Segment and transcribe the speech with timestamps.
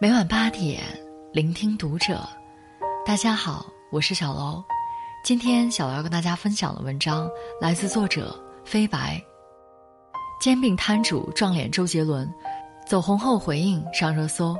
[0.00, 0.82] 每晚八点，
[1.32, 2.28] 聆听读者。
[3.06, 4.62] 大家好，我是小楼。
[5.24, 9.22] 今天小楼要跟大家分享的文章来自作者飞白。
[10.40, 12.28] 煎饼摊主撞脸周杰伦，
[12.88, 14.56] 走红后回应上热搜。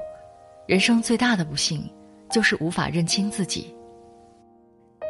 [0.69, 1.83] 人生最大的不幸，
[2.31, 3.75] 就是无法认清自己。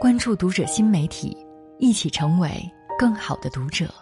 [0.01, 1.37] 关注读者新媒体，
[1.79, 2.51] 一起成为
[2.99, 3.93] 更好的读者。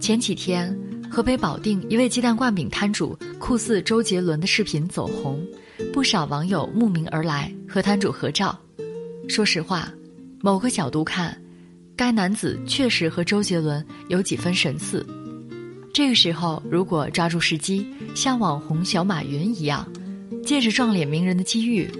[0.00, 0.76] 前几天。
[1.10, 5.44] 河北保定一位鸡蛋灌饼摊主酷似周杰伦的视频走红，
[5.92, 8.56] 不少网友慕名而来和摊主合照。
[9.28, 9.92] 说实话，
[10.40, 11.36] 某个角度看，
[11.96, 15.04] 该男子确实和周杰伦有几分神似。
[15.92, 17.84] 这个时候，如果抓住时机，
[18.14, 19.84] 像网红小马云一样，
[20.44, 21.90] 借着撞脸名人的机遇，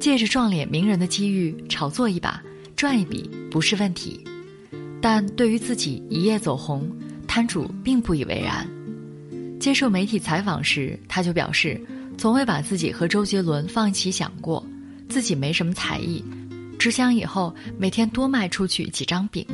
[0.00, 2.42] 借着撞脸名人的机遇炒作一把，
[2.74, 4.20] 赚一笔不是问题。
[5.00, 6.90] 但对于自己一夜走红，
[7.28, 8.66] 摊主并不以为然，
[9.60, 11.80] 接受媒体采访时，他就表示，
[12.16, 14.66] 从未把自己和周杰伦放一起想过，
[15.08, 16.24] 自己没什么才艺，
[16.78, 19.46] 只想以后每天多卖出去几张饼。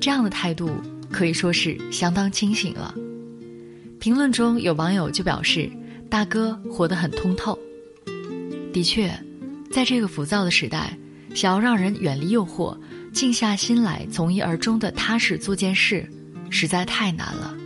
[0.00, 0.70] 这样的态度
[1.10, 2.94] 可以说是相当清醒了。
[3.98, 5.68] 评论中有网友就表示，
[6.08, 7.58] 大哥活得很通透。
[8.72, 9.12] 的确，
[9.72, 10.96] 在这个浮躁的时代，
[11.34, 12.76] 想要让人远离诱惑，
[13.12, 16.08] 静下心来从一而终的踏实做件事。
[16.50, 17.56] 实在太难了。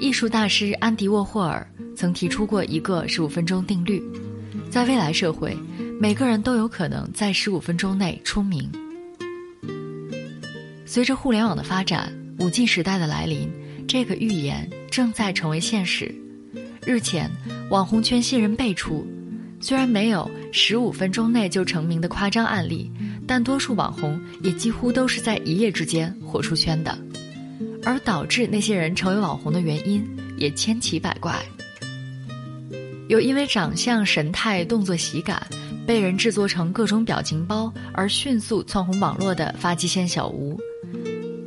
[0.00, 4.02] 艺术大师安迪沃霍尔曾提出过一个十五分钟定律，
[4.70, 5.56] 在未来社会，
[6.00, 8.70] 每个人都有可能在十五分钟内出名。
[10.86, 13.50] 随着互联网的发展，五 G 时代的来临，
[13.86, 16.14] 这个预言正在成为现实。
[16.86, 17.30] 日前，
[17.68, 19.06] 网红圈新人辈出，
[19.60, 22.90] 虽然没有十五分钟内就成名的夸张案例，
[23.26, 26.96] 但多数网红也几乎都是在一夜之间火出圈的。
[27.88, 31.42] 而导致那些人成为网红的原因也千奇百怪，
[33.08, 35.42] 有因为长相、神态、动作喜感，
[35.86, 40.54] 被人制作成各种表情包而迅速窜红网络的发际线小吴；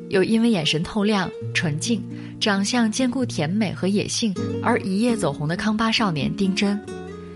[0.10, 2.02] 有因为眼神透亮、纯净，
[2.40, 6.76] 长相兼顾甜美和野性而一夜走红的康巴少年丁真；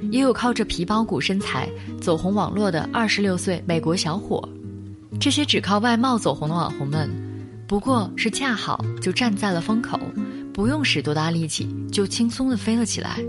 [0.10, 1.70] 也有靠着皮包骨身材
[2.02, 4.50] 走红网络的二十六岁美国小伙。
[5.20, 7.25] 这些只靠外貌走红的网红们。
[7.68, 10.00] 不过是恰好就站在了风口，
[10.54, 13.20] 不用使多大力气就轻松的飞了起来，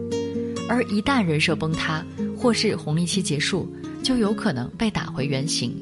[0.68, 2.04] 而一旦人设崩塌
[2.36, 3.66] 或是红利期结束，
[4.02, 5.74] 就有可能被打回原形。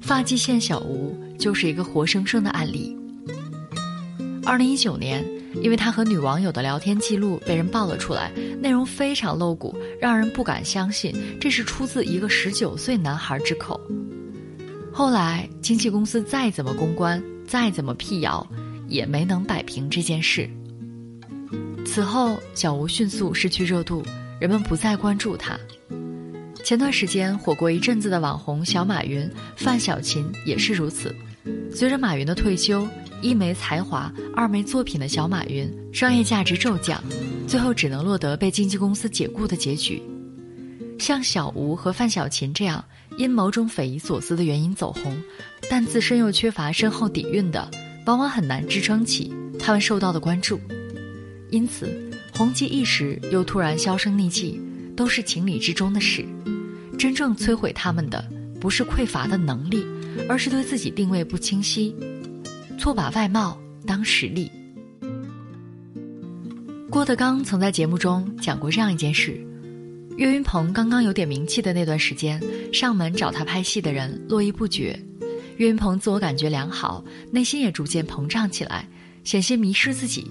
[0.00, 2.96] 发际线小吴就是一个活生生的案例。
[4.44, 5.24] 二零一九年，
[5.60, 13.80] 因为他和女网友的聊天记录被人爆了出来，内容非常露骨，让人不敢相信这是出自一个十九岁男孩之口。
[14.92, 17.20] 后来经纪公司再怎么公关。
[17.52, 18.46] 再怎么辟谣，
[18.88, 20.48] 也没能摆平这件事。
[21.84, 24.02] 此后，小吴迅速失去热度，
[24.40, 25.60] 人们不再关注他。
[26.64, 31.14] 前段时间火过一阵子的网红小马云、范小勤也是如此。
[31.70, 32.88] 随着马云的退休，
[33.20, 37.04] 一没才华，二没作品的小马云，商业价值骤降，
[37.46, 40.02] 最后只能落得被经纪公司解雇的结局。
[40.98, 42.82] 像小吴和范小勤这样
[43.18, 45.14] 因某种匪夷所思的原因走红。
[45.74, 47.66] 但自身又缺乏深厚底蕴的，
[48.04, 50.60] 往往很难支撑起他们受到的关注，
[51.48, 51.88] 因此
[52.36, 54.60] 红极一时又突然销声匿迹，
[54.94, 56.26] 都是情理之中的事。
[56.98, 58.22] 真正摧毁他们的，
[58.60, 59.82] 不是匮乏的能力，
[60.28, 61.96] 而是对自己定位不清晰，
[62.78, 64.50] 错把外貌当实力。
[66.90, 69.40] 郭德纲曾在节目中讲过这样一件事：
[70.18, 72.38] 岳云鹏刚刚有点名气的那段时间，
[72.74, 75.02] 上门找他拍戏的人络绎不绝。
[75.56, 78.88] 岳云鹏自我感觉良好，内心也逐渐膨胀起来，
[79.24, 80.30] 险些迷失自己。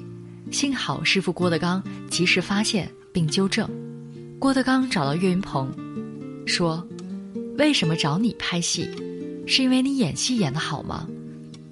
[0.50, 3.70] 幸好师傅郭德纲及时发现并纠正。
[4.38, 5.72] 郭德纲找到岳云鹏，
[6.46, 6.86] 说
[7.58, 8.90] ：“为什么找你拍戏？
[9.48, 11.08] 是因为你演戏演得好吗？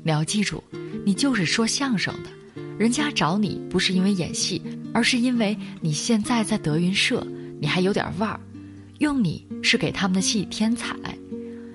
[0.04, 0.64] 你要记住，
[1.06, 2.30] 你就是说相声的，
[2.78, 4.62] 人家找你不是因为演戏，
[4.94, 7.26] 而是因为你现在在德云社，
[7.60, 8.40] 你还有点腕儿，
[9.00, 10.96] 用你是给他们的戏添彩。”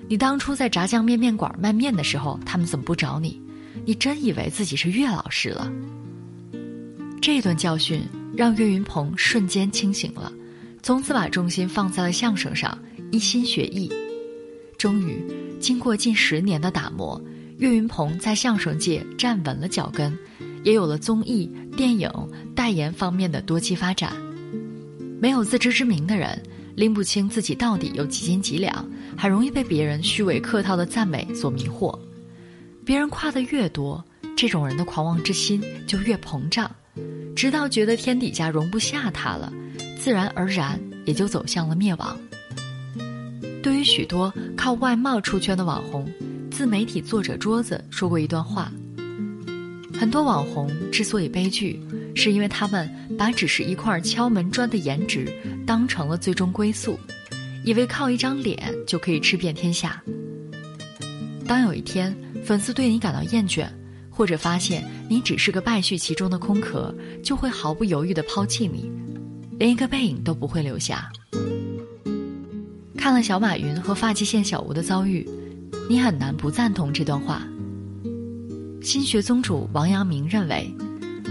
[0.07, 3.41] 你当初在炸酱面面馆卖面的时候，他们怎么不找你？
[3.85, 5.71] 你真以为自己是岳老师了？
[7.21, 8.01] 这顿教训
[8.35, 10.31] 让岳云鹏瞬间清醒了，
[10.83, 12.77] 从此把重心放在了相声上，
[13.11, 13.91] 一心学艺。
[14.77, 15.25] 终于，
[15.59, 17.19] 经过近十年的打磨，
[17.57, 20.15] 岳云鹏在相声界站稳了脚跟，
[20.63, 22.09] 也有了综艺、电影、
[22.55, 24.13] 代言方面的多期发展。
[25.19, 26.39] 没有自知之明的人。
[26.75, 28.85] 拎不清自己到底有几斤几两，
[29.17, 31.97] 很容易被别人虚伪客套的赞美所迷惑。
[32.83, 34.03] 别人夸的越多，
[34.35, 36.69] 这种人的狂妄之心就越膨胀。
[37.35, 39.51] 直到觉得天底下容不下他了，
[39.99, 42.17] 自然而然也就走向了灭亡。
[43.63, 46.09] 对于许多靠外貌出圈的网红，
[46.51, 48.71] 自媒体作者桌子说过一段话：
[49.93, 51.81] 很多网红之所以悲剧，
[52.13, 55.27] 是因为他们把只是一块敲门砖的颜值
[55.65, 56.99] 当成了最终归宿，
[57.63, 60.01] 以为靠一张脸就可以吃遍天下。
[61.47, 63.67] 当有一天粉丝对你感到厌倦，
[64.09, 68.89] 或者发现你只是个败絮其中的空壳，就会毫不犹豫地抛弃你，
[69.57, 71.11] 连一个背影都不会留下。
[72.97, 75.27] 看了小马云和发际线小吴的遭遇，
[75.87, 77.45] 你很难不赞同这段话。
[78.81, 80.71] 心学宗主王阳明认为，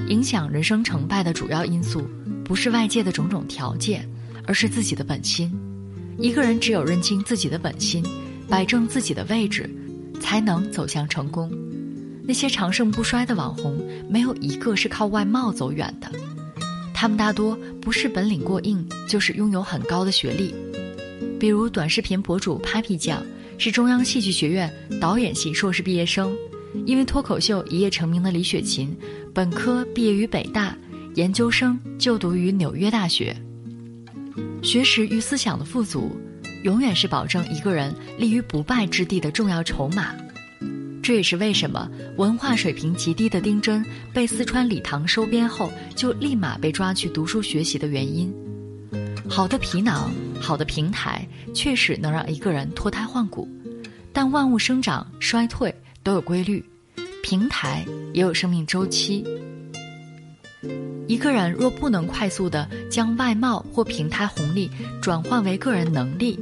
[0.08, 2.02] 影响人生成败的主要因素，
[2.44, 4.08] 不是外界的种种条件，
[4.46, 5.52] 而是自己的本心。
[6.18, 8.04] 一个人只有认清自己的本心，
[8.48, 9.68] 摆正自己的位置。
[10.20, 11.50] 才能走向成功。
[12.26, 16.10] 那些长盛不衰的网红，没有一个是靠外貌走远的。
[16.94, 20.54] 他们大多不是本领过硬，就是拥有很高的学历。
[21.38, 23.22] 比如短视频博主 Papi 酱，
[23.58, 26.32] 是中央戏剧学院导演系硕士毕业生；
[26.86, 28.96] 因为脱口秀一夜成名的李雪琴，
[29.34, 30.74] 本科毕业于北大，
[31.16, 33.36] 研究生就读于纽约大学。
[34.64, 36.10] 学识与思想的富足。
[36.64, 40.14] 永远是保证一个人立于不败之地的重要筹码，
[41.02, 43.84] 这也是为什么文化水平极低的丁真
[44.14, 48.32] 被四川礼堂收编后，就立马被抓去读书学习的原因。
[49.28, 53.46] 好的皮囊，好的平台，确实能让一个人脱胎换骨，
[54.10, 56.64] 但万物生长衰退都有规律，
[57.22, 57.84] 平台
[58.14, 59.22] 也有生命周期。
[61.06, 64.70] 一个人若不能快速的将外貌或平台红利
[65.02, 66.38] 转换为个人能力，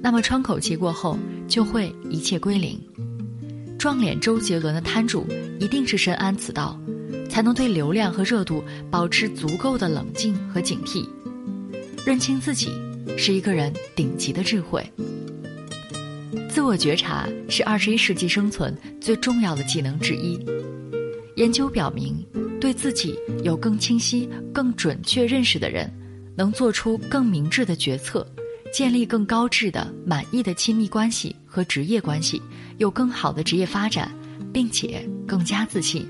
[0.00, 1.18] 那么窗口期过后
[1.48, 2.80] 就会一切归零。
[3.78, 5.26] 撞脸周杰伦的摊主
[5.58, 6.78] 一定是深谙此道，
[7.28, 11.06] 才能对流量和热度保持足够的冷静和警惕。
[12.06, 12.70] 认清自己
[13.18, 14.84] 是一个人顶级的智慧。
[16.48, 20.38] 自我觉察是二十一世纪生存最重要的技能之一。
[21.34, 22.24] 研究表明，
[22.60, 25.92] 对自己有更清晰、更准确认识的人，
[26.36, 28.26] 能做出更明智的决策。
[28.72, 32.42] 建立更高质的、满意的亲密关系和职业关系，
[32.78, 34.10] 有更好的职业发展，
[34.52, 36.04] 并且更加自信。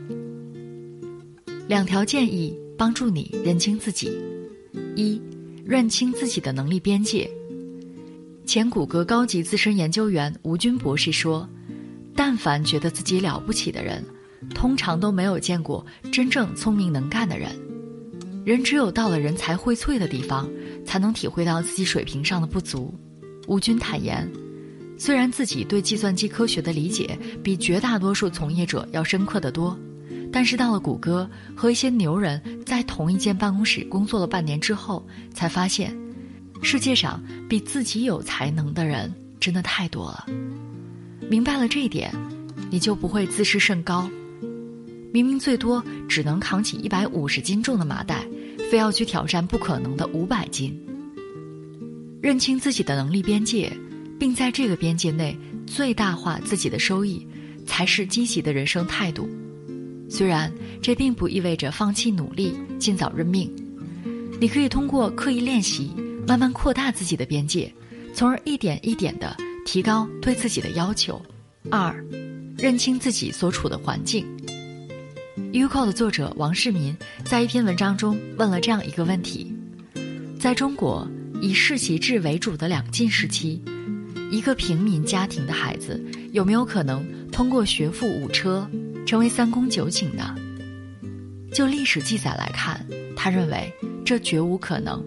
[1.69, 4.11] 两条建议帮助你认清自己：
[4.97, 5.21] 一、
[5.63, 7.31] 认清自己的能力边界。
[8.47, 11.47] 前谷歌高级资深研究员吴军博士说
[12.17, 14.03] ：“但凡觉得自己了不起的人，
[14.51, 17.51] 通常都没有见过真正聪明能干的人。
[18.45, 20.49] 人只有到了人才荟萃的地方。”
[20.85, 22.95] 才能体会到自己水平上的不足。
[23.47, 24.31] 吴军坦言，
[24.99, 29.75] 虽然自己对计算机科学的理解比绝大多数从业者要深刻得多，
[30.31, 35.03] 但是到了谷歌和一些牛人在同一间办公室工作了半年之后，
[35.33, 35.97] 才发现，
[36.63, 37.19] 世界上
[37.49, 39.11] 比自己有才能的人
[39.41, 40.27] 真的太多了。
[41.31, 42.13] 明白了这一点，
[42.71, 44.07] 你就不会自视甚高。
[45.15, 48.27] 明明最多只能扛起一百五十斤重的麻袋。
[48.71, 50.77] 非要去挑战不可能的五百斤。
[52.21, 53.73] 认清自己的能力边界，
[54.19, 57.25] 并在这个边界内最大化自己的收益，
[57.67, 59.29] 才是积极的人生态度。
[60.09, 60.51] 虽然
[60.83, 63.49] 这并不意味着放弃努力、尽早认命，
[64.41, 65.93] 你可以通过刻意练习，
[66.27, 67.73] 慢慢扩大自己的边界，
[68.13, 71.21] 从而一点一点地提高对自己的要求。
[71.71, 71.95] 二，
[72.57, 74.27] 认清自己所处的环境。
[75.37, 79.53] Uco 的作者王世民在一篇文章中问了这样一个问题：
[80.39, 81.09] 在中国
[81.43, 83.61] 以世袭制为主的两晋时期，
[84.31, 86.01] 一个平民家庭的孩子
[86.33, 88.69] 有没有可能通过学富五车
[89.05, 90.37] 成为三公九卿呢？
[91.53, 92.87] 就历史记载来看，
[93.17, 93.73] 他认为
[94.05, 95.05] 这绝无可能，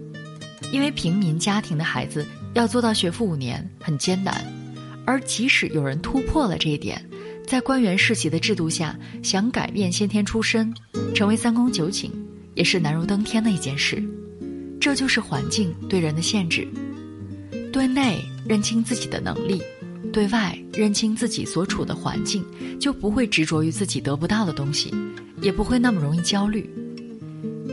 [0.73, 4.45] 因为平民家庭的孩子要做到学富五年很艰难，
[5.05, 7.01] 而即使有人突破了这一点。
[7.47, 10.73] 在官员世袭的制度下，想改变先天出身，
[11.15, 12.11] 成为三公九卿，
[12.55, 14.03] 也是难如登天的一件事。
[14.81, 16.67] 这就是环境对人的限制。
[17.71, 19.61] 对内认清自己的能力，
[20.11, 22.43] 对外认清自己所处的环境，
[22.81, 24.93] 就不会执着于自己得不到的东西，
[25.41, 26.69] 也不会那么容易焦虑。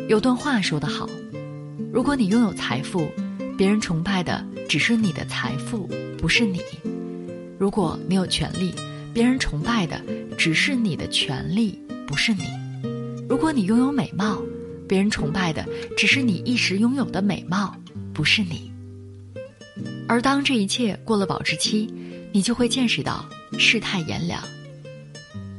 [0.09, 1.11] 有段话说得好：
[1.93, 3.09] 如果你拥有财富，
[3.59, 6.61] 别人崇拜的只是你的财富，不是你；
[7.59, 8.73] 如果你有权利，
[9.15, 10.03] 别人崇拜的
[10.37, 12.43] 只是你的权利，不是你。
[13.29, 14.43] 如果你拥有美貌，
[14.89, 15.65] 别人崇拜的
[15.97, 17.77] 只是你一时拥有的美貌，
[18.13, 18.73] 不是你。
[20.09, 21.89] 而当这一切过了保质期，
[22.33, 23.25] 你就会见识到
[23.57, 24.43] 世态炎凉。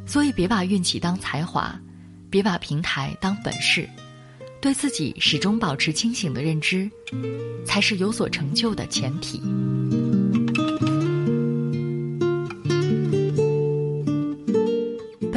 [0.05, 1.79] 所以，别把运气当才华，
[2.29, 3.89] 别把平台当本事。
[4.62, 6.89] 对自己始终保持清醒的认知，
[7.65, 9.41] 才是有所成就的前提。